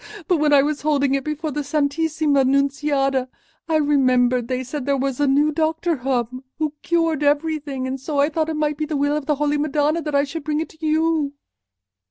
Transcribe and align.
But 0.27 0.37
when 0.37 0.51
I 0.51 0.63
was 0.63 0.81
holding 0.81 1.13
it 1.13 1.23
before 1.23 1.51
the 1.51 1.63
Santissima 1.63 2.43
Nunziata, 2.43 3.29
I 3.69 3.75
remembered 3.75 4.47
they 4.47 4.63
said 4.63 4.87
there 4.87 4.97
was 4.97 5.19
a 5.19 5.27
new 5.27 5.51
doctor 5.51 5.95
come 5.97 6.43
who 6.57 6.73
cured 6.81 7.21
everything; 7.21 7.85
and 7.85 7.99
so 7.99 8.19
I 8.19 8.29
thought 8.29 8.49
it 8.49 8.55
might 8.55 8.77
be 8.77 8.85
the 8.87 8.97
will 8.97 9.15
of 9.15 9.27
the 9.27 9.35
Holy 9.35 9.59
Madonna 9.59 10.01
that 10.01 10.15
I 10.15 10.23
should 10.23 10.43
bring 10.43 10.59
it 10.59 10.69
to 10.69 10.83
you." 10.83 11.33